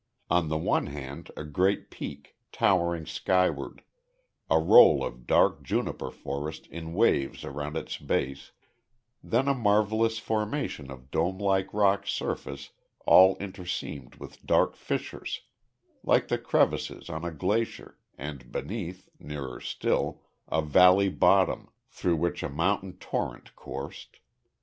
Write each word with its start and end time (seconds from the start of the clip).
On 0.31 0.47
the 0.49 0.57
one 0.57 0.87
hand 0.87 1.29
a 1.37 1.43
great 1.43 1.91
peak, 1.91 2.35
towering 2.51 3.05
skyward, 3.05 3.83
a 4.49 4.57
roll 4.57 5.05
of 5.05 5.27
dark 5.27 5.61
juniper 5.61 6.09
forest 6.09 6.65
in 6.69 6.95
waves 6.95 7.45
around 7.45 7.77
its 7.77 7.97
base, 7.99 8.51
then 9.23 9.47
a 9.47 9.53
marvellous 9.53 10.17
formation 10.17 10.89
of 10.89 11.11
dome 11.11 11.37
like 11.37 11.71
rock 11.71 12.07
surface 12.07 12.71
all 13.05 13.35
interseamed 13.37 14.15
with 14.15 14.43
dark 14.43 14.75
fissures, 14.75 15.41
like 16.03 16.29
the 16.29 16.39
crevasses 16.39 17.07
on 17.07 17.23
a 17.23 17.29
glacier, 17.31 17.99
and 18.17 18.51
beneath, 18.51 19.07
nearer 19.19 19.59
still, 19.61 20.23
a 20.47 20.63
valley 20.63 21.09
bottom, 21.09 21.69
through 21.91 22.15
which 22.15 22.41
a 22.41 22.49
mountain 22.49 22.97
torrent 22.97 23.55
coursed. 23.55 24.17